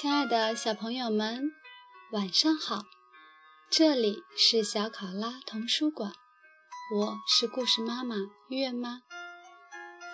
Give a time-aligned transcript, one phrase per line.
[0.00, 1.52] 亲爱的小朋友们，
[2.12, 2.84] 晚上好！
[3.68, 6.10] 这里是小考拉童书馆，
[6.96, 8.16] 我是故事妈妈
[8.48, 9.02] 月妈。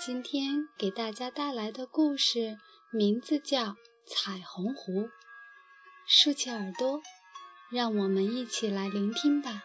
[0.04, 2.58] 今天给大家带来的故事
[2.90, 3.62] 名字叫
[4.04, 5.02] 《彩虹湖》，
[6.04, 7.00] 竖起耳朵，
[7.70, 9.62] 让我们一起来聆听吧。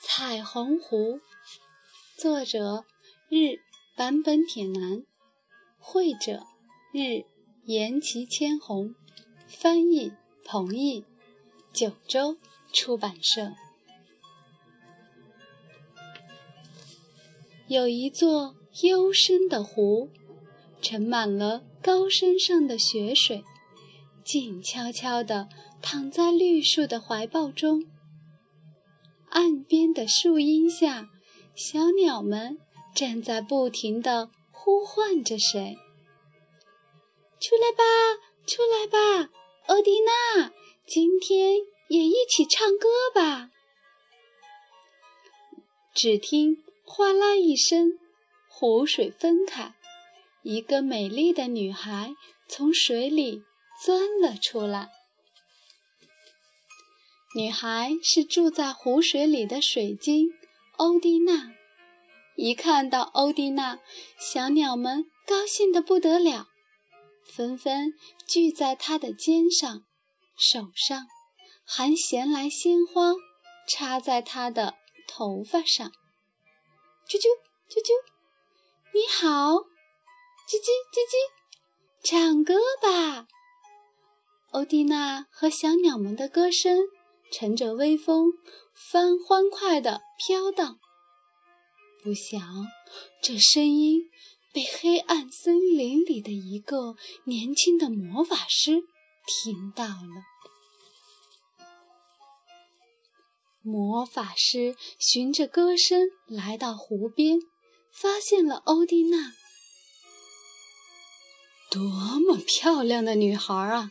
[0.04, 1.18] 《彩虹湖》
[2.18, 2.84] 作者
[3.28, 3.60] 日
[3.94, 5.04] 坂本铁男，
[5.78, 6.42] 绘者
[6.92, 7.32] 日
[7.66, 8.94] 岩崎千红，
[9.46, 10.12] 翻译
[10.44, 11.02] 彭毅，
[11.72, 12.36] 九州
[12.74, 13.54] 出版社。
[17.66, 20.10] 有一座幽深的湖，
[20.82, 23.42] 盛满了高山上的雪水，
[24.22, 25.48] 静悄悄地
[25.80, 27.84] 躺在绿树的怀抱中。
[29.30, 31.08] 岸边的树荫下，
[31.54, 32.58] 小鸟们
[32.94, 35.78] 正在不停地呼唤着谁
[37.40, 37.84] ：“出来吧，
[38.46, 39.30] 出来吧，
[39.66, 40.52] 欧迪娜，
[40.86, 41.56] 今天
[41.88, 43.50] 也一起唱歌吧！”
[45.94, 47.98] 只听哗啦一声，
[48.48, 49.74] 湖水分开，
[50.42, 52.14] 一个美丽的女孩
[52.48, 53.42] 从水里
[53.82, 54.90] 钻了出来。
[57.36, 60.30] 女孩是住在湖水里的水晶
[60.76, 61.52] 欧迪娜。
[62.36, 63.78] 一看到欧迪娜，
[64.18, 66.48] 小鸟们高兴得不得了，
[67.24, 67.94] 纷纷
[68.26, 69.84] 聚在他的肩上、
[70.36, 71.06] 手上，
[71.64, 73.14] 还衔来鲜花
[73.68, 74.74] 插在他的
[75.06, 75.90] 头发上。
[77.08, 77.26] 啾啾
[77.68, 77.90] 啾啾，
[78.92, 79.54] 你好，
[80.46, 83.26] 叽叽叽叽，唱歌吧！
[84.52, 86.78] 欧蒂娜和小鸟们的歌声。
[87.32, 88.34] 乘着微风，
[88.74, 90.78] 翻欢快地飘荡。
[92.00, 92.68] 不想，
[93.20, 94.08] 这声音
[94.54, 96.94] 被黑暗森林里的一个
[97.24, 98.84] 年轻的魔法师
[99.26, 100.22] 听到了。
[103.62, 107.40] 魔法师循着歌声来到湖边，
[107.90, 109.32] 发现了欧蒂娜。
[111.70, 111.82] 多
[112.20, 113.90] 么漂亮的女孩啊！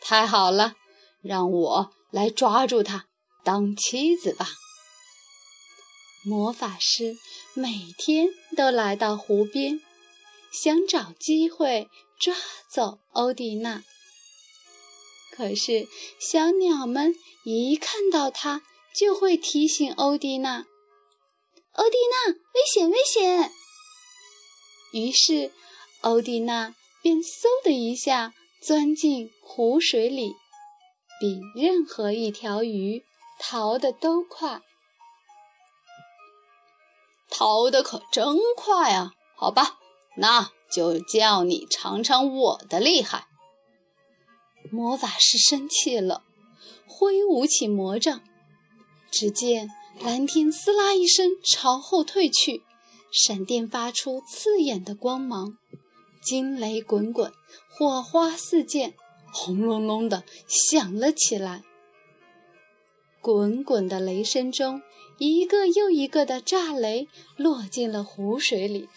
[0.00, 0.74] 太好了，
[1.22, 1.92] 让我。
[2.10, 3.06] 来抓住她
[3.42, 4.46] 当妻子吧！
[6.26, 7.16] 魔法师
[7.54, 9.80] 每天都来到湖边，
[10.52, 11.88] 想找机会
[12.20, 12.34] 抓
[12.70, 13.82] 走欧迪娜。
[15.32, 15.88] 可是
[16.20, 17.14] 小鸟们
[17.44, 18.62] 一看到它，
[18.94, 20.66] 就会提醒欧迪娜
[21.72, 23.50] ：“欧迪娜，危险，危险！”
[24.92, 25.50] 于是
[26.02, 30.34] 欧迪娜便嗖的一下钻进湖水里。
[31.20, 33.04] 比任何一条鱼
[33.38, 34.60] 逃得都快，
[37.30, 39.12] 逃得可真快啊！
[39.36, 39.78] 好吧，
[40.16, 43.26] 那就叫你尝尝我的厉害。
[44.70, 46.22] 魔法师生气了，
[46.86, 48.22] 挥舞起魔杖，
[49.10, 52.62] 只见蓝天“撕拉”一声朝后退去，
[53.10, 55.58] 闪电发出刺眼的光芒，
[56.22, 57.32] 惊雷滚滚，
[57.70, 58.94] 火花四溅。
[59.34, 61.62] 轰隆隆的响了起来，
[63.22, 64.82] 滚滚的雷声中，
[65.16, 67.08] 一个又一个的炸雷
[67.38, 68.90] 落进了湖水里。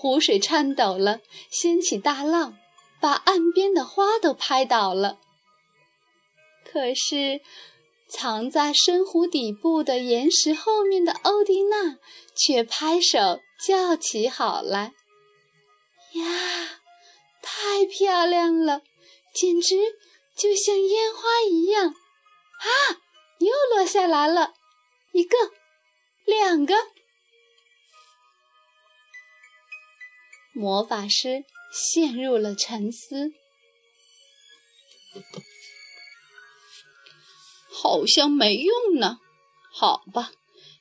[0.00, 1.20] 湖水颤抖了，
[1.50, 2.56] 掀起大浪，
[3.00, 5.18] 把岸边的花都拍倒了。
[6.64, 7.40] 可是，
[8.08, 11.98] 藏在深湖底部的岩石后面的欧迪娜
[12.36, 14.92] 却拍手叫起好来
[16.14, 16.78] ：“呀！”
[17.42, 18.82] 太漂亮了，
[19.34, 19.74] 简直
[20.36, 21.86] 就像烟花一样！
[21.88, 22.70] 啊，
[23.38, 24.54] 又落下来了，
[25.10, 25.36] 一个，
[26.24, 26.74] 两个。
[30.58, 33.30] 魔法师陷入了沉思，
[37.70, 39.20] 好像没用呢。
[39.72, 40.32] 好吧，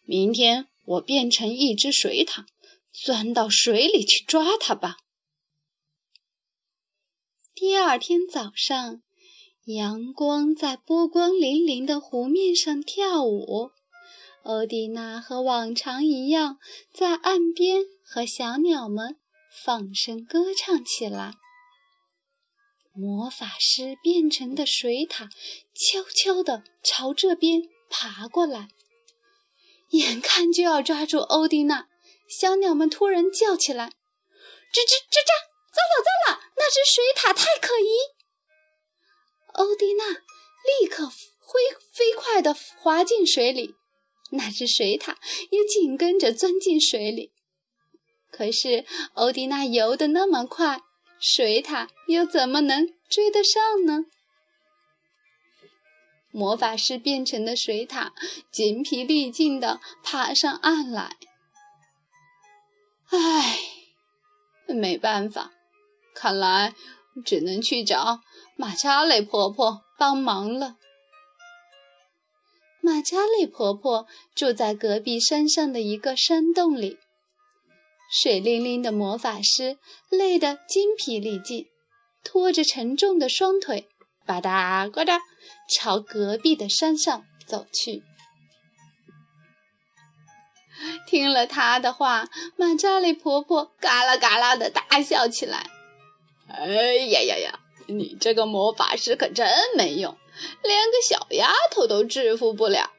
[0.04, 2.46] 明天我变成一只水獭，
[2.92, 4.98] 钻到水里去抓它吧。
[7.54, 9.04] 第二天早上，
[9.66, 13.70] 阳光在波光粼粼的湖面上跳舞。
[14.42, 16.58] 欧蒂娜和往常一样，
[16.92, 19.18] 在岸边和小鸟们
[19.64, 21.34] 放声歌唱起来。
[22.94, 25.30] 魔法师变成的水獭
[25.74, 28.70] 悄悄地朝这边爬过来，
[29.90, 31.88] 眼看就要抓住欧迪娜，
[32.28, 33.90] 小鸟们突然叫起来
[34.74, 35.32] ：“吱吱吱喳！”
[35.78, 36.40] 糟了糟了！
[36.56, 37.88] 那只水獭太可疑。
[39.54, 41.18] 欧迪娜立刻飞
[41.94, 43.76] 飞快地滑进水里，
[44.32, 45.16] 那只水獭
[45.52, 47.32] 也紧跟着钻进水里。
[48.38, 50.80] 可是欧迪娜游得那么快，
[51.20, 54.06] 水獭又怎么能追得上呢？
[56.30, 58.12] 魔法师变成的水獭
[58.52, 61.18] 筋疲力尽地爬上岸来。
[63.10, 63.58] 唉，
[64.68, 65.52] 没办法，
[66.14, 66.76] 看来
[67.26, 68.20] 只能去找
[68.56, 70.76] 马扎雷婆婆帮忙了。
[72.82, 74.06] 马扎雷婆婆
[74.36, 77.00] 住在隔壁山上的一个山洞里。
[78.10, 79.78] 水灵灵的魔法师
[80.10, 81.68] 累得筋疲力尽，
[82.24, 83.88] 拖着沉重的双腿，
[84.26, 85.20] 吧嗒呱嗒。
[85.70, 88.04] 朝隔壁的山上走去。
[91.06, 95.70] 听了他的话，马扎雷婆婆嘎啦嘎啦的大笑起来。
[96.48, 96.66] 哎
[96.96, 97.60] 呀呀呀！
[97.88, 100.18] 你这个魔法师可真没用，
[100.64, 102.92] 连个小丫头都制服不了。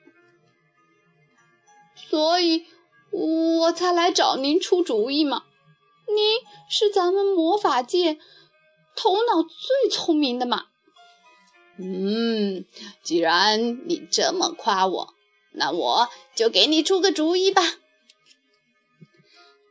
[1.94, 2.66] 所以
[3.10, 5.44] 我才来找您出主意嘛。
[6.06, 8.18] 您是咱们魔法界
[8.96, 10.66] 头脑最聪明的嘛。
[11.78, 12.64] 嗯，
[13.02, 15.14] 既然你这么夸我，
[15.52, 17.62] 那我就给你出个主意吧。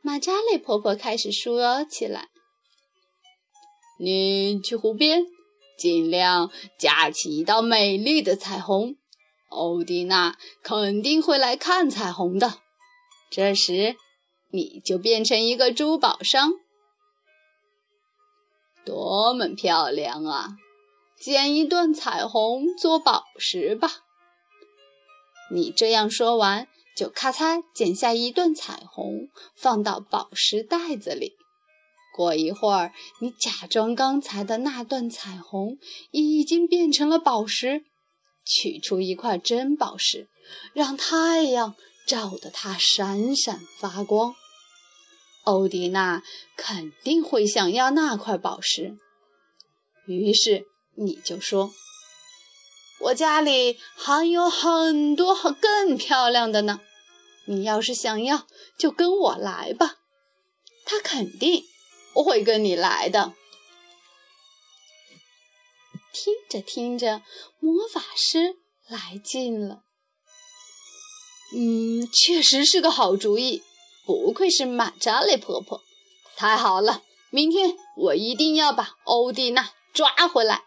[0.02, 2.30] 马扎雷婆婆开始说起来
[4.00, 5.26] ：“你去湖边，
[5.78, 8.96] 尽量架起一道美丽的彩虹，
[9.50, 12.62] 欧蒂娜肯定会来看彩虹的。
[13.30, 13.96] 这时，
[14.52, 16.54] 你就变成一个珠宝商，
[18.86, 20.58] 多么漂亮啊！”
[21.20, 23.90] 剪一段彩虹做宝石吧。
[25.52, 31.34] 你这样说完，就咔嚓剪下一段彩虹，放到宝石袋子里。
[32.14, 35.80] 过一会儿，你假装刚才的那段彩虹
[36.12, 37.84] 已经变成了宝石，
[38.46, 40.28] 取出一块真宝石，
[40.74, 41.76] 让太阳
[42.08, 44.34] 照得它闪闪发光。
[45.44, 46.24] 欧迪娜
[46.56, 48.98] 肯定会想要那块宝石，
[50.08, 50.66] 于是。
[51.00, 51.72] 你就说，
[53.02, 56.82] 我家里还有很多更漂亮的呢。
[57.46, 58.48] 你要是想要，
[58.80, 59.98] 就跟我来吧。
[60.86, 61.64] 他肯定
[62.16, 63.36] 会跟你来的。
[66.12, 67.22] 听着听着，
[67.60, 68.58] 魔法师
[68.88, 69.84] 来劲了。
[71.54, 73.64] 嗯，确实是个好主意。
[74.06, 75.82] 不愧是马扎雷婆婆，
[76.36, 77.04] 太好了！
[77.30, 80.64] 明天我一定要把欧蒂娜抓回来。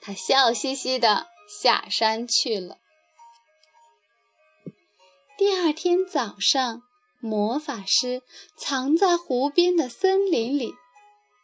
[0.00, 1.26] 他笑嘻嘻的
[1.62, 2.78] 下山去了。
[5.36, 6.82] 第二天早上，
[7.20, 8.22] 魔法师
[8.56, 10.74] 藏在湖边的森林里，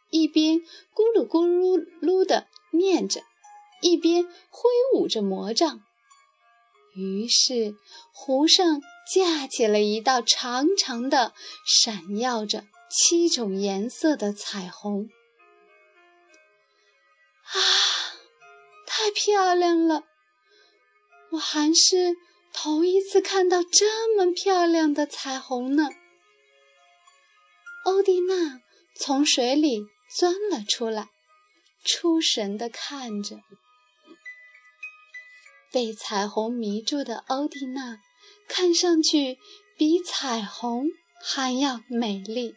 [0.09, 3.21] 一边咕噜咕噜噜的念着，
[3.81, 5.83] 一边挥舞着魔杖。
[6.97, 7.75] 于是，
[8.11, 8.81] 湖上
[9.13, 11.33] 架起了一道长长的、
[11.63, 15.07] 闪耀着七种颜色的彩虹。
[17.43, 17.55] 啊！
[18.87, 20.05] 太漂亮了！
[21.33, 22.15] 我还是
[22.51, 25.89] 头一次看到这么漂亮的彩虹呢。
[27.85, 28.59] 欧蒂娜
[28.99, 29.83] 从水里
[30.17, 31.09] 钻了出来，
[31.85, 33.37] 出神地看着。
[35.71, 37.99] 被彩虹迷住的欧蒂娜，
[38.47, 39.37] 看上去
[39.77, 40.87] 比彩虹
[41.21, 42.55] 还要美丽。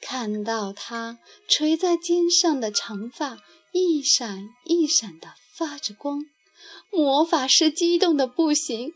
[0.00, 3.38] 看到她垂在肩上的长发。
[3.70, 6.24] 一闪一闪的发着光，
[6.90, 8.94] 魔法师激动的不行。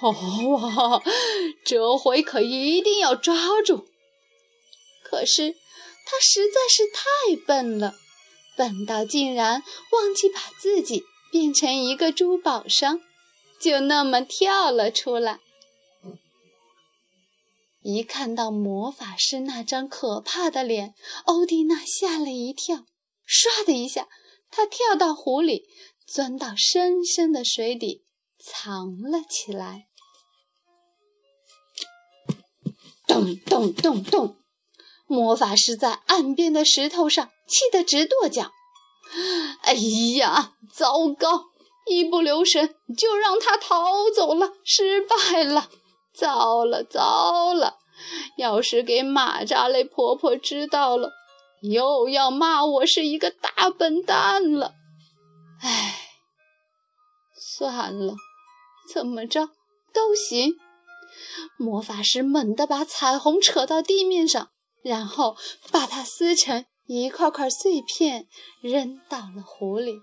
[0.00, 1.02] 哇，
[1.62, 3.84] 这回可一定要抓住！
[5.04, 7.94] 可是他实在是太笨了，
[8.56, 11.04] 笨到竟然忘记把自己
[11.36, 13.02] 变成一个珠宝商，
[13.60, 15.38] 就那么跳了出来。
[17.82, 20.94] 一看到魔法师那张可怕的脸，
[21.26, 22.86] 欧蒂娜吓了一跳。
[23.28, 24.08] 唰的一下，
[24.50, 25.64] 她跳到湖里，
[26.06, 28.06] 钻到深深的水底，
[28.38, 29.88] 藏了起来。
[33.06, 34.38] 咚咚咚咚！
[35.06, 38.52] 魔法师在岸边的石头上气得直跺脚。
[39.62, 39.72] 哎
[40.16, 41.46] 呀，糟糕！
[41.88, 45.68] 一不留神就让他逃走了，失败了！
[46.12, 47.78] 糟了糟了！
[48.36, 51.12] 要是给马扎雷婆婆知道了。
[51.62, 54.74] 又要骂我是一个大笨蛋了，
[55.62, 55.98] 唉，
[57.34, 58.14] 算了，
[58.92, 59.48] 怎么着
[59.92, 60.54] 都行。
[61.58, 64.50] 魔法师猛地把彩虹扯到地面上，
[64.82, 65.36] 然后
[65.72, 68.26] 把它撕成一块块碎片，
[68.60, 70.00] 扔到了湖里。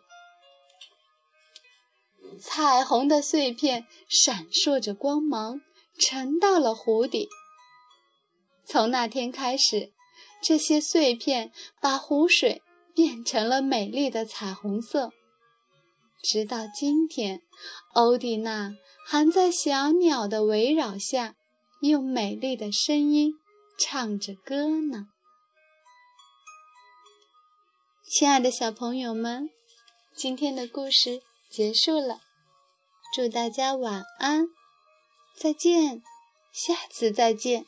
[2.39, 5.61] 彩虹的碎片闪烁着光芒，
[5.99, 7.29] 沉到了湖底。
[8.65, 9.91] 从那天开始。
[10.45, 12.61] 这些碎片把湖水
[12.93, 15.13] 变成了美丽的彩虹色。
[16.21, 17.43] 直到今天，
[17.93, 18.73] 欧蒂娜
[19.07, 21.37] 还在小鸟的围绕下，
[21.79, 23.35] 用美丽的声音
[23.77, 25.12] 唱着歌呢。
[28.15, 29.49] 亲爱的小朋友们，
[30.15, 32.21] 今天的故事结束了，
[33.15, 34.49] 祝大家晚安，
[35.35, 36.03] 再见，
[36.51, 37.65] 下次再见。